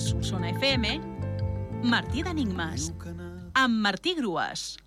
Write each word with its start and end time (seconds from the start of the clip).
Solsona 0.00 0.48
FM, 0.54 0.94
Martí 1.84 2.22
d'Enigmes, 2.24 2.88
amb 3.60 3.82
Martí 3.84 4.14
Grues. 4.16 4.78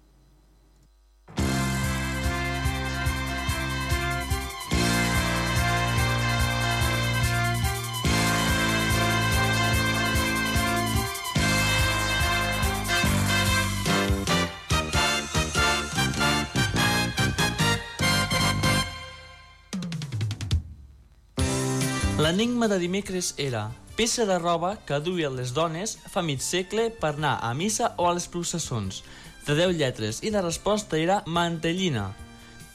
L'enigma 22.24 22.68
de 22.72 22.78
dimecres 22.80 23.34
era 23.38 23.68
peça 23.96 24.26
de 24.26 24.40
roba 24.40 24.78
que 24.88 24.98
duien 25.00 25.36
les 25.38 25.54
dones 25.54 25.98
fa 26.10 26.24
mig 26.26 26.42
segle 26.42 26.90
per 26.90 27.14
anar 27.14 27.38
a 27.46 27.54
missa 27.54 27.92
o 27.98 28.08
a 28.10 28.14
les 28.18 28.26
processons, 28.28 29.04
de 29.46 29.56
10 29.56 29.78
lletres, 29.78 30.22
i 30.24 30.32
la 30.34 30.42
resposta 30.42 30.98
era 30.98 31.22
mantellina. 31.28 32.10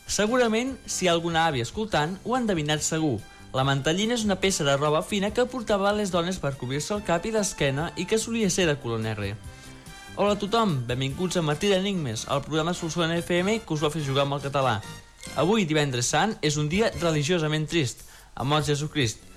Segurament, 0.07 0.77
si 0.87 1.05
hi 1.05 1.09
ha 1.09 1.17
alguna 1.17 1.49
àvia 1.49 1.67
escoltant, 1.67 2.17
ho 2.25 2.35
ha 2.35 2.41
endevinat 2.41 2.85
segur. 2.87 3.19
La 3.53 3.65
mantellina 3.65 4.15
és 4.15 4.25
una 4.25 4.39
peça 4.41 4.65
de 4.65 4.77
roba 4.77 5.03
fina 5.03 5.33
que 5.35 5.47
portava 5.51 5.93
les 5.97 6.13
dones 6.15 6.39
per 6.39 6.55
cobrir-se 6.61 6.95
el 6.95 7.05
cap 7.05 7.27
i 7.27 7.33
l'esquena 7.35 7.91
i 7.97 8.07
que 8.07 8.21
solia 8.21 8.51
ser 8.51 8.69
de 8.69 8.77
color 8.81 9.03
negre. 9.05 9.35
Hola 10.17 10.35
a 10.35 10.39
tothom, 10.41 10.73
benvinguts 10.87 11.39
a 11.39 11.45
Martí 11.47 11.69
d'Enigmes, 11.71 12.27
el 12.31 12.43
programa 12.47 12.75
Solsona 12.75 13.19
FM 13.21 13.61
que 13.65 13.75
us 13.75 13.85
va 13.85 13.93
fer 13.95 14.05
jugar 14.07 14.25
amb 14.27 14.39
el 14.39 14.45
català. 14.49 14.79
Avui, 15.37 15.67
divendres 15.69 16.09
sant, 16.11 16.35
és 16.43 16.57
un 16.57 16.69
dia 16.73 16.93
religiosament 17.01 17.69
trist, 17.71 18.07
a 18.35 18.45
mort 18.49 18.67
Jesucrist. 18.67 19.28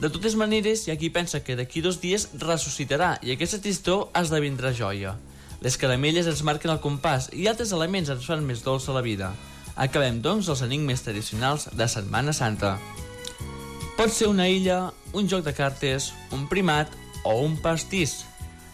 De 0.00 0.08
totes 0.08 0.32
maneres, 0.32 0.86
hi 0.86 0.94
ha 0.94 0.96
qui 0.96 1.10
pensa 1.12 1.42
que 1.44 1.52
d'aquí 1.58 1.82
dos 1.84 1.98
dies 2.00 2.30
ressuscitarà 2.40 3.18
i 3.20 3.34
aquesta 3.34 3.58
tristor 3.60 4.06
esdevindrà 4.16 4.70
joia. 4.72 5.12
Les 5.60 5.76
caramelles 5.76 6.24
ens 6.30 6.40
marquen 6.48 6.72
el 6.72 6.80
compàs 6.80 7.26
i 7.36 7.44
altres 7.50 7.74
elements 7.76 8.08
ens 8.08 8.24
fan 8.24 8.46
més 8.48 8.62
dolça 8.64 8.94
la 8.96 9.04
vida. 9.04 9.34
Acabem, 9.76 10.22
doncs, 10.24 10.48
els 10.48 10.62
enigmes 10.64 11.04
tradicionals 11.04 11.68
de 11.76 11.88
Setmana 11.88 12.32
Santa. 12.32 12.78
Pot 13.98 14.08
ser 14.16 14.30
una 14.32 14.48
illa, 14.48 14.78
un 15.12 15.28
joc 15.28 15.44
de 15.44 15.52
cartes, 15.52 16.14
un 16.32 16.48
primat 16.48 16.88
o 17.28 17.36
un 17.44 17.60
pastís. 17.60 18.22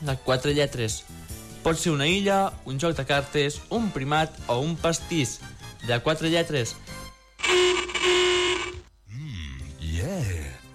De 0.06 0.14
quatre 0.22 0.54
lletres. 0.54 1.00
Pot 1.66 1.82
ser 1.82 1.90
una 1.90 2.06
illa, 2.06 2.52
un 2.70 2.78
joc 2.78 2.94
de 2.94 3.02
cartes, 3.02 3.58
un 3.74 3.90
primat 3.90 4.30
o 4.46 4.60
un 4.62 4.78
pastís. 4.78 5.40
De 5.90 5.98
quatre 6.06 6.30
lletres. 6.30 6.76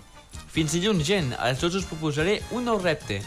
Fins 0.50 0.74
dilluns, 0.74 1.06
gent, 1.06 1.30
a 1.38 1.54
12 1.54 1.78
us 1.84 1.86
proposaré 1.86 2.42
un 2.50 2.66
nou 2.66 2.82
repte. 2.82 3.22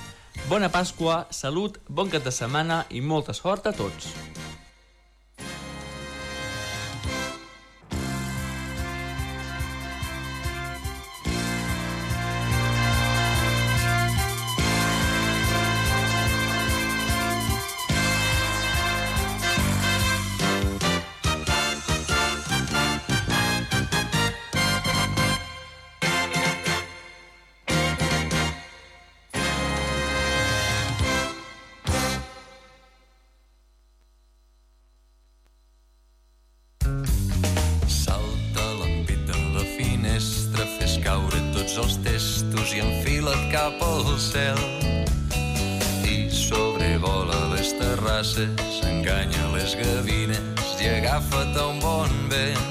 Bona 0.52 0.67
Pasqua, 0.67 1.31
salut, 1.31 1.80
bon 1.88 2.11
cap 2.11 2.28
de 2.28 2.36
setmana 2.36 2.83
i 2.92 3.00
molta 3.00 3.31
sort 3.31 3.64
a 3.72 3.73
tots. 3.80 4.11
Cel. 44.17 44.58
I 46.04 46.30
sobrevola 46.30 47.54
les 47.54 47.73
terrasses, 47.78 48.82
enganya 48.83 49.45
les 49.54 49.76
gavines 49.78 50.42
i 50.82 50.89
agafa't 50.89 51.58
un 51.61 51.80
bon 51.80 52.10
vent. 52.32 52.66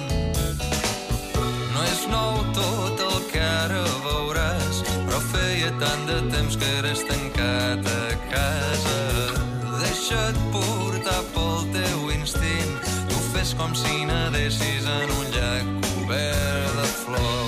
No 1.75 1.85
és 1.87 2.03
nou 2.11 2.43
tot 2.57 3.03
el 3.07 3.19
que 3.31 3.43
ara 3.43 3.85
veuràs, 4.05 4.83
però 5.07 5.23
feia 5.31 5.71
tant 5.83 6.07
de 6.11 6.21
temps 6.35 6.59
que 6.59 6.71
eres 6.83 7.07
tancat 7.07 7.91
a 7.95 8.05
casa. 8.33 9.01
Deixa't 9.85 10.39
portar 10.55 11.23
pel 11.35 11.67
teu 11.75 12.15
instint, 12.19 12.79
tu 13.11 13.23
fes 13.33 13.55
com 13.55 13.75
si 13.75 14.07
nedessis 14.09 14.87
en 14.99 15.19
un 15.21 15.27
llac 15.35 15.91
cobert 15.91 16.81
de 16.81 16.89
flors. 17.03 17.46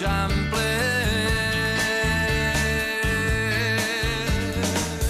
champagne. 0.00 0.59